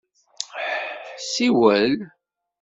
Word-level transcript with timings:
Siwel! 1.29 1.93